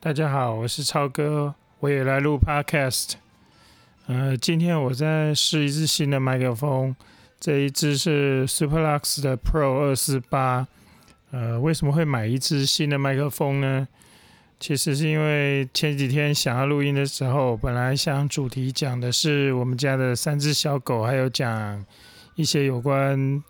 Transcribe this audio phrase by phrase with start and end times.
[0.00, 3.14] 大家好，我是超哥，我也来录 Podcast。
[4.06, 6.94] 呃，今天我在试一支新的麦克风，
[7.40, 10.68] 这一支是 Superlux 的 Pro 二四八。
[11.32, 13.88] 呃，为什么会买一支新的麦克风呢？
[14.60, 21.84] 其实是因为前几天想要录音的时候，本来想主题讲的是我们家的三只小狗，还有讲
[22.36, 23.42] 一些有关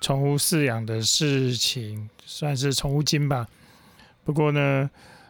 [0.00, 3.48] 宠物饲养的事情，算是宠物经吧。
[4.22, 4.88] 不过呢，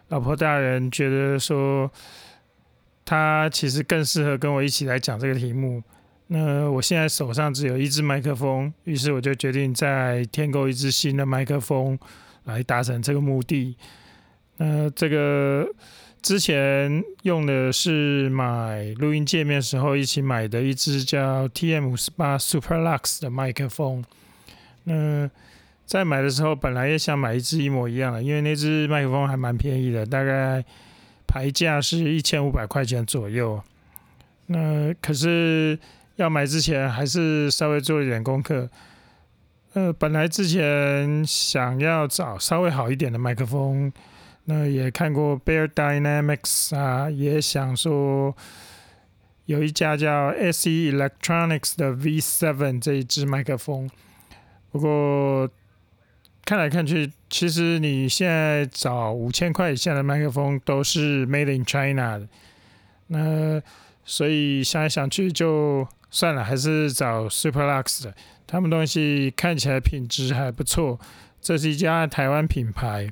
[0.09, 1.91] 老婆大人觉得说，
[3.05, 5.83] 他其实更适合跟我一起来讲这个题目。
[6.29, 11.99] 那我现在手上只有一支麦克风，于是我就决定再添购一支新的麦克风
[12.45, 13.77] 来达成这个目的。
[14.57, 15.69] 那这个
[16.23, 24.05] 之前用的是买录音界面时候一起买的一支叫 TM 五十八 Superlux 的麦克风。
[24.85, 25.31] 那
[25.87, 30.63] 在买的时候本来也想买一支一模一样的，因为那支麦克风还蛮便宜的，大概
[31.27, 33.63] 牌价是一千五百块钱左右。
[34.47, 35.79] 那可是。
[36.17, 38.71] 要买之前还是稍微做一点功课。
[39.75, 43.93] 呃，本来之前想要找稍微好一点的麦克风，
[44.47, 48.35] 那也看过 Bear Dynamics 啊，也想说
[49.45, 53.91] 有一家叫 SE Electronics 的 V7 这一支麦克风。
[54.73, 55.47] 不过
[56.47, 62.27] 看来看去，其实你现在找五千块以下的麦克风都是 Made in China 的。
[63.09, 63.61] 那
[64.07, 65.87] 所以想来想去就。
[66.09, 68.15] 算了，还是找 Superlux 的，
[68.47, 70.99] 他们东西看起来品质还不错。
[71.43, 73.11] 这是一家台湾品牌，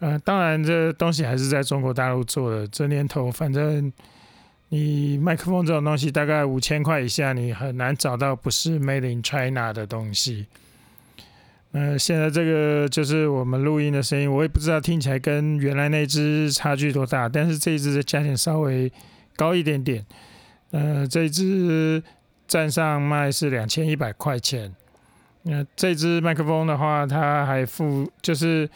[0.00, 2.66] 呃，当然这东西还是在中国大陆做的。
[2.66, 3.90] 这年头，反正
[4.70, 10.46] 你麦克风这种东西，大概五千块以下，你很难找到不是 Made in China 的东西。
[11.72, 18.92] 呃，现在这个就是我们录音的声音，我也不知道听起来跟原来那只差距多大，但是这一只的价钱稍微
[19.36, 20.06] 高一点点。
[20.70, 22.02] 呃，这一支。
[22.48, 24.74] 站上卖是两千一百块钱。
[25.44, 28.68] 那这支麦克风的话，它还附就是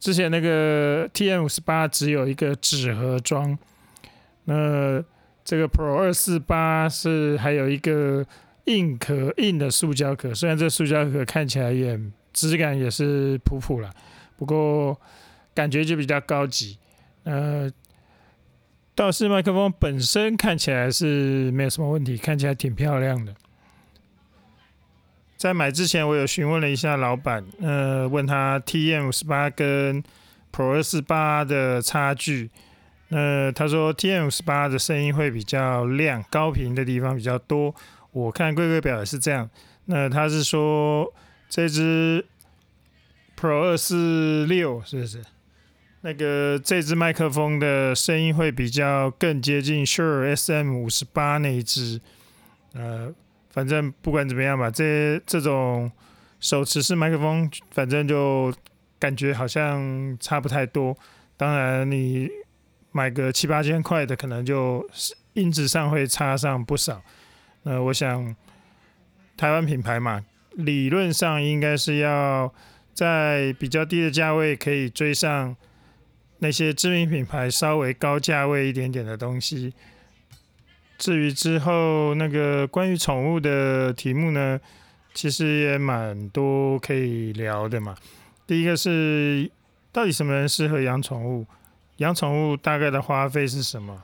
[0.00, 3.56] 之前那个 TM 五十八只有一个纸盒装，
[4.46, 5.00] 那
[5.44, 8.26] 这个 Pro 二四八是还有一个
[8.64, 10.34] 硬壳硬的塑胶壳。
[10.34, 11.96] 虽然这塑胶壳看起来也
[12.32, 13.90] 质感也是普普了，
[14.36, 15.00] 不过
[15.54, 16.78] 感觉就比较高级。
[17.24, 17.70] 呃。
[18.92, 23.34] 倒是麦克风本身看起来是没有什么问题，看起来挺漂亮的。
[25.38, 30.02] 在买之前，我有询问了一下老板，呃，问他 TM 五十八跟
[30.52, 32.50] Pro 二四八的差距。
[33.08, 37.74] 呃，他说 TM 五十八的声音会比较亮，高频的地方比较多。
[38.10, 39.48] 我看规格表也是这样。
[39.86, 41.10] 那他是说
[41.50, 42.24] 这只
[43.36, 45.22] Pro 二四六是不是？
[46.02, 52.00] 那个这支麦克风的声音会比较更接近 Sure SM 五十八那一支，
[52.72, 53.12] 呃，
[53.50, 55.92] 反正不管怎么样吧，这这种
[56.38, 58.50] 手持式麦克风，反正就
[58.98, 60.96] 感觉好像差不太多。
[61.36, 62.30] 当然，你
[62.92, 64.88] 买个七八千块的，可能就
[65.34, 67.02] 音质上会差上不少。
[67.64, 68.34] 那我想，
[69.36, 72.52] 台湾品牌嘛，理论上应该是要
[72.92, 75.56] 在比较低的价位可以追上。
[76.42, 79.74] 那些知名品牌稍微高价位一点点的东西。
[80.96, 84.58] 至于之后那个关于宠物的题目呢，
[85.12, 87.94] 其实也蛮多可以聊的嘛。
[88.46, 89.50] 第一个是
[89.92, 91.46] 到底什么人适合养宠物？
[91.98, 94.02] 养宠物大概的花费是什么？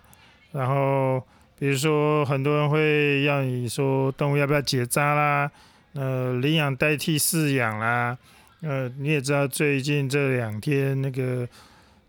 [0.52, 1.22] 然后
[1.58, 5.50] 比如说很多人会要你说动物要不要结扎啦？
[5.96, 8.16] 呃，领养代替饲养啦？
[8.60, 11.48] 呃，你也知道最近这两天那个。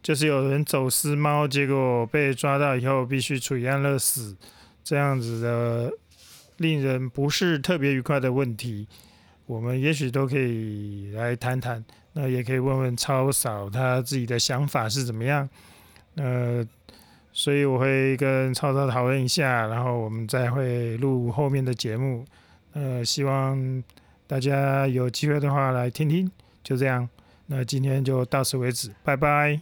[0.04, 4.38] 就是有人走私猫，结果被抓到以后必须处以安乐死，
[4.82, 5.92] 这样子的
[6.58, 8.88] 令人不是特别愉快的问题，
[9.48, 11.84] 我们也许都可以来谈谈。
[12.14, 15.50] 那也可以问问超嫂他自己的想法是怎么样。
[16.16, 16.66] 呃，
[17.34, 22.24] 所以我会跟超嫂讨论一下，然后我们再会录后面的节目。
[22.78, 23.84] 呃，希望
[24.28, 26.30] 大家有机会的话来听听。
[26.64, 27.10] 就这样，
[27.48, 29.60] 那今天就到此为止，拜拜。